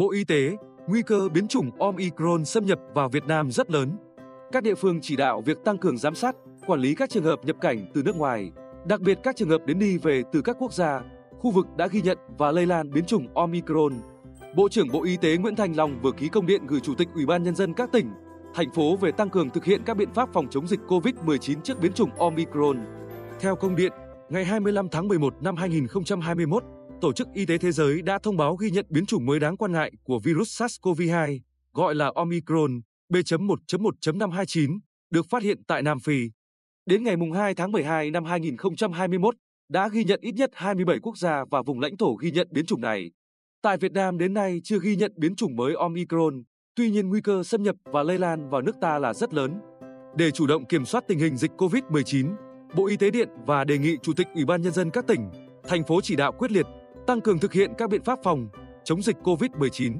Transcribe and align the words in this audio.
Bộ 0.00 0.10
Y 0.10 0.24
tế, 0.24 0.56
nguy 0.86 1.02
cơ 1.02 1.28
biến 1.28 1.48
chủng 1.48 1.70
Omicron 1.78 2.44
xâm 2.44 2.66
nhập 2.66 2.78
vào 2.94 3.08
Việt 3.08 3.24
Nam 3.26 3.50
rất 3.50 3.70
lớn. 3.70 3.96
Các 4.52 4.62
địa 4.62 4.74
phương 4.74 4.98
chỉ 5.02 5.16
đạo 5.16 5.40
việc 5.40 5.64
tăng 5.64 5.78
cường 5.78 5.98
giám 5.98 6.14
sát, 6.14 6.36
quản 6.66 6.80
lý 6.80 6.94
các 6.94 7.10
trường 7.10 7.24
hợp 7.24 7.44
nhập 7.44 7.56
cảnh 7.60 7.86
từ 7.94 8.02
nước 8.02 8.16
ngoài, 8.16 8.52
đặc 8.84 9.00
biệt 9.00 9.18
các 9.22 9.36
trường 9.36 9.48
hợp 9.48 9.66
đến 9.66 9.78
đi 9.78 9.98
về 9.98 10.22
từ 10.32 10.42
các 10.42 10.56
quốc 10.58 10.72
gia, 10.72 11.00
khu 11.38 11.50
vực 11.50 11.66
đã 11.76 11.86
ghi 11.86 12.02
nhận 12.02 12.18
và 12.38 12.52
lây 12.52 12.66
lan 12.66 12.90
biến 12.90 13.04
chủng 13.04 13.34
Omicron. 13.34 13.92
Bộ 14.56 14.68
trưởng 14.68 14.88
Bộ 14.92 15.04
Y 15.04 15.16
tế 15.16 15.36
Nguyễn 15.36 15.56
Thành 15.56 15.76
Long 15.76 16.00
vừa 16.02 16.12
ký 16.12 16.28
công 16.28 16.46
điện 16.46 16.66
gửi 16.66 16.80
Chủ 16.80 16.94
tịch 16.94 17.08
Ủy 17.14 17.26
ban 17.26 17.42
nhân 17.42 17.54
dân 17.54 17.74
các 17.74 17.92
tỉnh, 17.92 18.10
thành 18.54 18.72
phố 18.74 18.96
về 18.96 19.12
tăng 19.12 19.30
cường 19.30 19.50
thực 19.50 19.64
hiện 19.64 19.82
các 19.86 19.96
biện 19.96 20.12
pháp 20.14 20.28
phòng 20.32 20.46
chống 20.50 20.66
dịch 20.66 20.80
COVID-19 20.88 21.60
trước 21.60 21.80
biến 21.80 21.92
chủng 21.92 22.10
Omicron. 22.18 22.76
Theo 23.40 23.56
công 23.56 23.76
điện, 23.76 23.92
ngày 24.28 24.44
25 24.44 24.88
tháng 24.88 25.08
11 25.08 25.34
năm 25.42 25.56
2021, 25.56 26.64
Tổ 27.00 27.12
chức 27.12 27.28
Y 27.34 27.46
tế 27.46 27.58
Thế 27.58 27.72
giới 27.72 28.02
đã 28.02 28.18
thông 28.18 28.36
báo 28.36 28.56
ghi 28.56 28.70
nhận 28.70 28.86
biến 28.88 29.06
chủng 29.06 29.26
mới 29.26 29.40
đáng 29.40 29.56
quan 29.56 29.72
ngại 29.72 29.92
của 30.04 30.18
virus 30.18 30.62
SARS-CoV-2, 30.62 31.38
gọi 31.72 31.94
là 31.94 32.12
Omicron 32.14 32.80
B.1.1.529, 33.08 34.78
được 35.10 35.26
phát 35.30 35.42
hiện 35.42 35.64
tại 35.66 35.82
Nam 35.82 36.00
Phi. 36.00 36.30
Đến 36.86 37.04
ngày 37.04 37.16
2 37.34 37.54
tháng 37.54 37.72
12 37.72 38.10
năm 38.10 38.24
2021, 38.24 39.34
đã 39.68 39.88
ghi 39.88 40.04
nhận 40.04 40.20
ít 40.22 40.32
nhất 40.32 40.50
27 40.54 40.98
quốc 41.02 41.18
gia 41.18 41.44
và 41.50 41.62
vùng 41.62 41.80
lãnh 41.80 41.96
thổ 41.96 42.14
ghi 42.14 42.30
nhận 42.30 42.48
biến 42.50 42.66
chủng 42.66 42.80
này. 42.80 43.10
Tại 43.62 43.76
Việt 43.76 43.92
Nam 43.92 44.18
đến 44.18 44.34
nay 44.34 44.60
chưa 44.64 44.78
ghi 44.82 44.96
nhận 44.96 45.12
biến 45.16 45.36
chủng 45.36 45.56
mới 45.56 45.74
Omicron, 45.74 46.42
tuy 46.74 46.90
nhiên 46.90 47.08
nguy 47.08 47.20
cơ 47.20 47.42
xâm 47.42 47.62
nhập 47.62 47.76
và 47.84 48.02
lây 48.02 48.18
lan 48.18 48.50
vào 48.50 48.62
nước 48.62 48.76
ta 48.80 48.98
là 48.98 49.14
rất 49.14 49.34
lớn. 49.34 49.60
Để 50.16 50.30
chủ 50.30 50.46
động 50.46 50.64
kiểm 50.64 50.84
soát 50.84 51.04
tình 51.08 51.18
hình 51.18 51.36
dịch 51.36 51.50
COVID-19, 51.56 52.34
Bộ 52.76 52.86
Y 52.86 52.96
tế 52.96 53.10
điện 53.10 53.28
và 53.46 53.64
đề 53.64 53.78
nghị 53.78 53.96
Chủ 54.02 54.12
tịch 54.12 54.26
Ủy 54.34 54.44
ban 54.44 54.62
nhân 54.62 54.72
dân 54.72 54.90
các 54.90 55.06
tỉnh, 55.06 55.30
thành 55.68 55.84
phố 55.84 56.00
chỉ 56.00 56.16
đạo 56.16 56.32
quyết 56.32 56.52
liệt 56.52 56.66
tăng 57.10 57.20
cường 57.20 57.38
thực 57.38 57.52
hiện 57.52 57.72
các 57.78 57.90
biện 57.90 58.04
pháp 58.04 58.18
phòng 58.22 58.48
chống 58.84 59.02
dịch 59.02 59.16
COVID-19. 59.22 59.98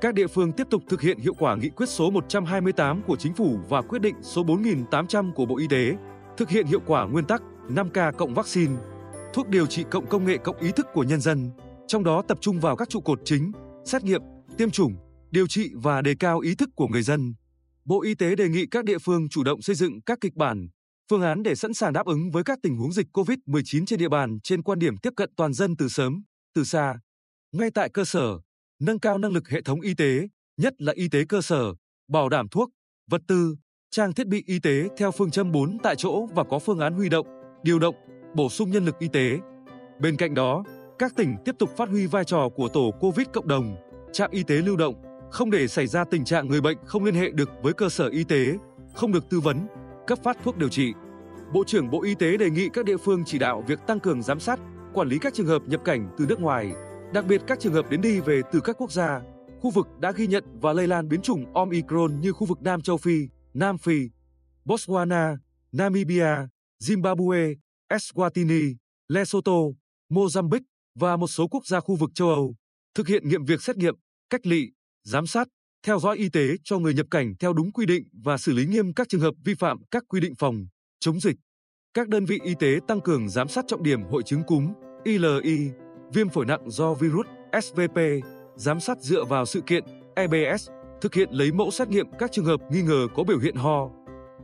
Các 0.00 0.14
địa 0.14 0.26
phương 0.26 0.52
tiếp 0.52 0.66
tục 0.70 0.82
thực 0.88 1.00
hiện 1.00 1.18
hiệu 1.18 1.34
quả 1.38 1.56
nghị 1.56 1.68
quyết 1.68 1.88
số 1.88 2.10
128 2.10 3.02
của 3.06 3.16
Chính 3.16 3.34
phủ 3.34 3.58
và 3.68 3.82
quyết 3.82 3.98
định 3.98 4.14
số 4.22 4.42
4800 4.42 5.32
của 5.34 5.46
Bộ 5.46 5.58
Y 5.58 5.66
tế, 5.68 5.96
thực 6.36 6.50
hiện 6.50 6.66
hiệu 6.66 6.80
quả 6.86 7.06
nguyên 7.06 7.24
tắc 7.24 7.42
5K 7.68 8.12
cộng 8.12 8.34
vaccine, 8.34 8.72
thuốc 9.34 9.48
điều 9.48 9.66
trị 9.66 9.84
cộng 9.90 10.06
công 10.06 10.24
nghệ 10.24 10.36
cộng 10.36 10.58
ý 10.58 10.70
thức 10.76 10.86
của 10.94 11.02
nhân 11.02 11.20
dân, 11.20 11.50
trong 11.86 12.04
đó 12.04 12.22
tập 12.28 12.38
trung 12.40 12.60
vào 12.60 12.76
các 12.76 12.88
trụ 12.88 13.00
cột 13.00 13.20
chính, 13.24 13.52
xét 13.84 14.04
nghiệm, 14.04 14.22
tiêm 14.56 14.70
chủng, 14.70 14.94
điều 15.30 15.46
trị 15.46 15.70
và 15.74 16.02
đề 16.02 16.14
cao 16.20 16.40
ý 16.40 16.54
thức 16.54 16.68
của 16.76 16.88
người 16.88 17.02
dân. 17.02 17.34
Bộ 17.84 18.02
Y 18.02 18.14
tế 18.14 18.34
đề 18.34 18.48
nghị 18.48 18.66
các 18.70 18.84
địa 18.84 18.98
phương 18.98 19.28
chủ 19.28 19.44
động 19.44 19.62
xây 19.62 19.76
dựng 19.76 20.00
các 20.06 20.18
kịch 20.20 20.34
bản, 20.34 20.68
phương 21.10 21.22
án 21.22 21.42
để 21.42 21.54
sẵn 21.54 21.74
sàng 21.74 21.92
đáp 21.92 22.06
ứng 22.06 22.30
với 22.30 22.44
các 22.44 22.58
tình 22.62 22.76
huống 22.76 22.92
dịch 22.92 23.06
COVID-19 23.12 23.86
trên 23.86 23.98
địa 23.98 24.08
bàn 24.08 24.38
trên 24.42 24.62
quan 24.62 24.78
điểm 24.78 24.96
tiếp 24.96 25.10
cận 25.16 25.30
toàn 25.36 25.52
dân 25.52 25.76
từ 25.76 25.88
sớm, 25.88 26.22
từ 26.54 26.64
xa. 26.64 26.94
Ngay 27.52 27.70
tại 27.70 27.88
cơ 27.88 28.04
sở, 28.04 28.38
nâng 28.78 28.98
cao 28.98 29.18
năng 29.18 29.32
lực 29.32 29.48
hệ 29.48 29.62
thống 29.62 29.80
y 29.80 29.94
tế, 29.94 30.28
nhất 30.56 30.74
là 30.78 30.92
y 30.96 31.08
tế 31.08 31.24
cơ 31.28 31.42
sở, 31.42 31.74
bảo 32.08 32.28
đảm 32.28 32.48
thuốc, 32.48 32.70
vật 33.10 33.22
tư, 33.26 33.56
trang 33.90 34.12
thiết 34.12 34.26
bị 34.26 34.42
y 34.46 34.58
tế 34.58 34.88
theo 34.96 35.10
phương 35.10 35.30
châm 35.30 35.52
4 35.52 35.78
tại 35.82 35.96
chỗ 35.96 36.26
và 36.26 36.44
có 36.44 36.58
phương 36.58 36.78
án 36.78 36.94
huy 36.94 37.08
động, 37.08 37.26
điều 37.62 37.78
động, 37.78 37.94
bổ 38.34 38.48
sung 38.48 38.70
nhân 38.70 38.84
lực 38.84 38.98
y 38.98 39.08
tế. 39.08 39.38
Bên 40.00 40.16
cạnh 40.16 40.34
đó, 40.34 40.64
các 40.98 41.16
tỉnh 41.16 41.36
tiếp 41.44 41.54
tục 41.58 41.70
phát 41.76 41.88
huy 41.88 42.06
vai 42.06 42.24
trò 42.24 42.48
của 42.56 42.68
tổ 42.68 42.90
COVID 43.00 43.26
cộng 43.32 43.48
đồng, 43.48 43.76
trạm 44.12 44.30
y 44.30 44.42
tế 44.42 44.54
lưu 44.54 44.76
động, 44.76 44.94
không 45.30 45.50
để 45.50 45.68
xảy 45.68 45.86
ra 45.86 46.04
tình 46.04 46.24
trạng 46.24 46.48
người 46.48 46.60
bệnh 46.60 46.78
không 46.84 47.04
liên 47.04 47.14
hệ 47.14 47.30
được 47.30 47.50
với 47.62 47.72
cơ 47.72 47.88
sở 47.88 48.08
y 48.08 48.24
tế, 48.24 48.56
không 48.94 49.12
được 49.12 49.30
tư 49.30 49.40
vấn, 49.40 49.66
cấp 50.06 50.18
phát 50.24 50.36
thuốc 50.44 50.56
điều 50.56 50.68
trị. 50.68 50.92
Bộ 51.52 51.64
trưởng 51.64 51.90
Bộ 51.90 52.02
Y 52.02 52.14
tế 52.14 52.36
đề 52.36 52.50
nghị 52.50 52.68
các 52.72 52.84
địa 52.84 52.96
phương 52.96 53.22
chỉ 53.26 53.38
đạo 53.38 53.64
việc 53.66 53.78
tăng 53.86 54.00
cường 54.00 54.22
giám 54.22 54.40
sát, 54.40 54.60
quản 54.94 55.08
lý 55.08 55.18
các 55.18 55.34
trường 55.34 55.46
hợp 55.46 55.62
nhập 55.66 55.80
cảnh 55.84 56.14
từ 56.18 56.26
nước 56.26 56.40
ngoài, 56.40 56.72
đặc 57.14 57.24
biệt 57.28 57.42
các 57.46 57.60
trường 57.60 57.72
hợp 57.72 57.90
đến 57.90 58.00
đi 58.00 58.20
về 58.20 58.40
từ 58.52 58.60
các 58.60 58.76
quốc 58.78 58.92
gia, 58.92 59.20
khu 59.60 59.70
vực 59.70 59.86
đã 60.00 60.12
ghi 60.12 60.26
nhận 60.26 60.44
và 60.60 60.72
lây 60.72 60.86
lan 60.86 61.08
biến 61.08 61.22
chủng 61.22 61.54
Omicron 61.54 62.20
như 62.20 62.32
khu 62.32 62.46
vực 62.46 62.62
Nam 62.62 62.82
châu 62.82 62.96
Phi, 62.96 63.28
Nam 63.54 63.78
Phi, 63.78 64.08
Botswana, 64.64 65.36
Namibia, 65.72 66.46
Zimbabwe, 66.82 67.54
Eswatini, 67.88 68.74
Lesotho, 69.08 69.58
Mozambique 70.10 70.64
và 70.94 71.16
một 71.16 71.26
số 71.26 71.48
quốc 71.48 71.66
gia 71.66 71.80
khu 71.80 71.96
vực 71.96 72.10
châu 72.14 72.28
Âu, 72.28 72.54
thực 72.94 73.08
hiện 73.08 73.28
nghiệm 73.28 73.44
việc 73.44 73.62
xét 73.62 73.76
nghiệm, 73.76 73.94
cách 74.30 74.46
ly, 74.46 74.70
giám 75.04 75.26
sát, 75.26 75.48
theo 75.86 75.98
dõi 75.98 76.16
y 76.16 76.28
tế 76.28 76.56
cho 76.64 76.78
người 76.78 76.94
nhập 76.94 77.06
cảnh 77.10 77.34
theo 77.40 77.52
đúng 77.52 77.72
quy 77.72 77.86
định 77.86 78.08
và 78.12 78.38
xử 78.38 78.52
lý 78.52 78.66
nghiêm 78.66 78.94
các 78.94 79.08
trường 79.08 79.20
hợp 79.20 79.34
vi 79.44 79.54
phạm 79.54 79.78
các 79.90 80.04
quy 80.08 80.20
định 80.20 80.34
phòng 80.38 80.66
chống 81.00 81.20
dịch. 81.20 81.36
Các 81.94 82.08
đơn 82.08 82.24
vị 82.24 82.40
y 82.44 82.54
tế 82.54 82.80
tăng 82.86 83.00
cường 83.00 83.28
giám 83.28 83.48
sát 83.48 83.64
trọng 83.68 83.82
điểm 83.82 84.02
hội 84.02 84.22
chứng 84.22 84.42
cúm, 84.42 84.72
ILI, 85.04 85.70
viêm 86.12 86.28
phổi 86.28 86.46
nặng 86.46 86.70
do 86.70 86.94
virus 86.94 87.26
SVP, 87.62 87.98
giám 88.56 88.80
sát 88.80 89.00
dựa 89.00 89.24
vào 89.24 89.46
sự 89.46 89.60
kiện 89.60 89.84
EBS, 90.14 90.68
thực 91.00 91.14
hiện 91.14 91.30
lấy 91.30 91.52
mẫu 91.52 91.70
xét 91.70 91.88
nghiệm 91.88 92.06
các 92.18 92.32
trường 92.32 92.44
hợp 92.44 92.60
nghi 92.70 92.82
ngờ 92.82 93.06
có 93.14 93.24
biểu 93.24 93.38
hiện 93.38 93.54
ho, 93.54 93.90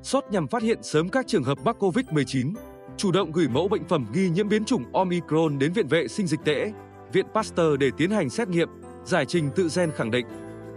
sốt 0.03 0.25
nhằm 0.31 0.49
phát 0.49 0.63
hiện 0.63 0.79
sớm 0.83 1.09
các 1.09 1.27
trường 1.27 1.45
hợp 1.45 1.59
mắc 1.65 1.77
COVID-19, 1.79 2.53
chủ 2.97 3.13
động 3.13 3.33
gửi 3.33 3.49
mẫu 3.49 3.69
bệnh 3.69 3.85
phẩm 3.85 4.07
nghi 4.15 4.29
nhiễm 4.29 4.49
biến 4.49 4.65
chủng 4.65 4.93
Omicron 4.93 5.59
đến 5.59 5.73
Viện 5.73 5.89
Vệ 5.89 6.09
sinh 6.09 6.27
Dịch 6.27 6.41
tễ, 6.45 6.73
Viện 7.13 7.27
Pasteur 7.35 7.79
để 7.81 7.91
tiến 7.97 8.11
hành 8.11 8.31
xét 8.31 8.49
nghiệm, 8.49 8.69
giải 9.05 9.27
trình 9.27 9.51
tự 9.57 9.69
gen 9.77 9.91
khẳng 9.91 10.11
định, 10.11 10.27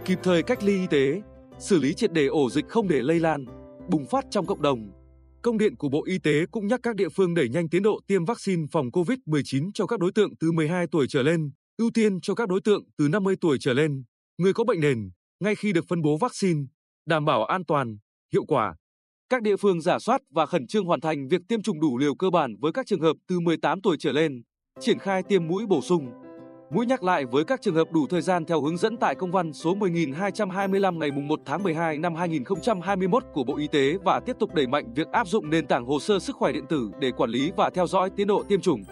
kịp 0.04 0.18
thời 0.22 0.42
cách 0.42 0.62
ly 0.62 0.78
y 0.78 0.86
tế, 0.86 1.22
xử 1.58 1.78
lý 1.78 1.94
triệt 1.94 2.12
đề 2.12 2.26
ổ 2.26 2.50
dịch 2.50 2.68
không 2.68 2.88
để 2.88 3.02
lây 3.02 3.20
lan, 3.20 3.44
bùng 3.88 4.06
phát 4.06 4.24
trong 4.30 4.46
cộng 4.46 4.62
đồng. 4.62 4.99
Công 5.42 5.58
điện 5.58 5.76
của 5.76 5.88
Bộ 5.88 6.04
Y 6.04 6.18
tế 6.18 6.46
cũng 6.50 6.66
nhắc 6.66 6.80
các 6.82 6.96
địa 6.96 7.08
phương 7.08 7.34
đẩy 7.34 7.48
nhanh 7.48 7.68
tiến 7.68 7.82
độ 7.82 8.00
tiêm 8.06 8.24
vaccine 8.24 8.66
phòng 8.72 8.86
COVID-19 8.90 9.70
cho 9.74 9.86
các 9.86 10.00
đối 10.00 10.12
tượng 10.12 10.36
từ 10.40 10.52
12 10.52 10.86
tuổi 10.92 11.06
trở 11.08 11.22
lên, 11.22 11.50
ưu 11.76 11.90
tiên 11.94 12.20
cho 12.20 12.34
các 12.34 12.48
đối 12.48 12.60
tượng 12.60 12.84
từ 12.98 13.08
50 13.08 13.34
tuổi 13.40 13.56
trở 13.60 13.72
lên, 13.72 14.04
người 14.38 14.52
có 14.52 14.64
bệnh 14.64 14.80
nền, 14.80 15.10
ngay 15.40 15.54
khi 15.54 15.72
được 15.72 15.84
phân 15.88 16.02
bố 16.02 16.16
vaccine, 16.16 16.60
đảm 17.06 17.24
bảo 17.24 17.44
an 17.44 17.64
toàn, 17.64 17.98
hiệu 18.32 18.44
quả. 18.44 18.74
Các 19.28 19.42
địa 19.42 19.56
phương 19.56 19.80
giả 19.80 19.98
soát 19.98 20.20
và 20.30 20.46
khẩn 20.46 20.66
trương 20.66 20.84
hoàn 20.84 21.00
thành 21.00 21.28
việc 21.28 21.40
tiêm 21.48 21.62
chủng 21.62 21.80
đủ 21.80 21.98
liều 21.98 22.14
cơ 22.14 22.30
bản 22.30 22.56
với 22.60 22.72
các 22.72 22.86
trường 22.86 23.00
hợp 23.00 23.16
từ 23.28 23.40
18 23.40 23.80
tuổi 23.80 23.96
trở 24.00 24.12
lên, 24.12 24.42
triển 24.80 24.98
khai 24.98 25.22
tiêm 25.28 25.46
mũi 25.46 25.66
bổ 25.66 25.80
sung. 25.80 26.10
Mũi 26.70 26.86
nhắc 26.86 27.02
lại 27.02 27.24
với 27.24 27.44
các 27.44 27.62
trường 27.62 27.74
hợp 27.74 27.92
đủ 27.92 28.06
thời 28.06 28.22
gian 28.22 28.44
theo 28.44 28.62
hướng 28.62 28.76
dẫn 28.76 28.96
tại 28.96 29.14
công 29.14 29.32
văn 29.32 29.52
số 29.52 29.74
10225 29.74 30.98
ngày 30.98 31.10
1 31.10 31.40
tháng 31.46 31.62
12 31.62 31.98
năm 31.98 32.14
2021 32.14 33.24
của 33.32 33.44
Bộ 33.44 33.56
Y 33.56 33.66
tế 33.66 33.96
và 34.04 34.20
tiếp 34.20 34.36
tục 34.38 34.54
đẩy 34.54 34.66
mạnh 34.66 34.94
việc 34.94 35.08
áp 35.12 35.28
dụng 35.28 35.50
nền 35.50 35.66
tảng 35.66 35.86
hồ 35.86 36.00
sơ 36.00 36.18
sức 36.18 36.36
khỏe 36.36 36.52
điện 36.52 36.64
tử 36.68 36.90
để 37.00 37.10
quản 37.10 37.30
lý 37.30 37.52
và 37.56 37.70
theo 37.70 37.86
dõi 37.86 38.10
tiến 38.16 38.26
độ 38.26 38.42
tiêm 38.48 38.60
chủng. 38.60 38.82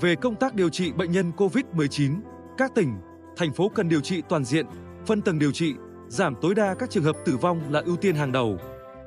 Về 0.00 0.14
công 0.16 0.34
tác 0.34 0.54
điều 0.54 0.68
trị 0.68 0.92
bệnh 0.92 1.12
nhân 1.12 1.32
COVID-19, 1.36 2.20
các 2.58 2.74
tỉnh, 2.74 2.94
thành 3.36 3.52
phố 3.52 3.68
cần 3.68 3.88
điều 3.88 4.00
trị 4.00 4.22
toàn 4.28 4.44
diện, 4.44 4.66
phân 5.06 5.22
tầng 5.22 5.38
điều 5.38 5.52
trị, 5.52 5.74
giảm 6.08 6.34
tối 6.40 6.54
đa 6.54 6.74
các 6.74 6.90
trường 6.90 7.04
hợp 7.04 7.16
tử 7.24 7.36
vong 7.36 7.60
là 7.70 7.82
ưu 7.86 7.96
tiên 7.96 8.14
hàng 8.14 8.32
đầu. 8.32 8.58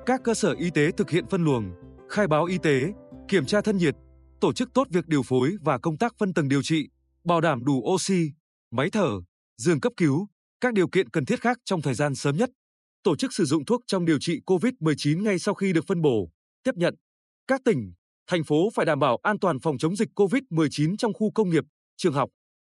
Các 0.05 0.23
cơ 0.23 0.33
sở 0.33 0.55
y 0.59 0.69
tế 0.69 0.91
thực 0.91 1.09
hiện 1.09 1.25
phân 1.27 1.43
luồng, 1.43 1.71
khai 2.09 2.27
báo 2.27 2.45
y 2.45 2.57
tế, 2.57 2.93
kiểm 3.27 3.45
tra 3.45 3.61
thân 3.61 3.77
nhiệt, 3.77 3.95
tổ 4.39 4.53
chức 4.53 4.73
tốt 4.73 4.87
việc 4.89 5.07
điều 5.07 5.23
phối 5.23 5.55
và 5.61 5.77
công 5.77 5.97
tác 5.97 6.15
phân 6.17 6.33
tầng 6.33 6.49
điều 6.49 6.61
trị, 6.61 6.89
bảo 7.23 7.41
đảm 7.41 7.63
đủ 7.63 7.83
oxy, 7.93 8.31
máy 8.71 8.89
thở, 8.89 9.09
giường 9.57 9.79
cấp 9.79 9.93
cứu, 9.97 10.27
các 10.61 10.73
điều 10.73 10.87
kiện 10.87 11.09
cần 11.09 11.25
thiết 11.25 11.41
khác 11.41 11.57
trong 11.65 11.81
thời 11.81 11.93
gian 11.93 12.15
sớm 12.15 12.37
nhất. 12.37 12.49
Tổ 13.03 13.15
chức 13.15 13.33
sử 13.33 13.45
dụng 13.45 13.65
thuốc 13.65 13.81
trong 13.87 14.05
điều 14.05 14.19
trị 14.19 14.39
COVID-19 14.45 15.23
ngay 15.23 15.39
sau 15.39 15.53
khi 15.53 15.73
được 15.73 15.85
phân 15.87 16.01
bổ, 16.01 16.29
tiếp 16.63 16.71
nhận. 16.75 16.95
Các 17.47 17.61
tỉnh, 17.65 17.93
thành 18.27 18.43
phố 18.43 18.69
phải 18.75 18.85
đảm 18.85 18.99
bảo 18.99 19.17
an 19.23 19.39
toàn 19.39 19.59
phòng 19.59 19.77
chống 19.77 19.95
dịch 19.95 20.09
COVID-19 20.15 20.95
trong 20.97 21.13
khu 21.13 21.31
công 21.31 21.49
nghiệp, 21.49 21.63
trường 21.97 22.13
học, 22.13 22.29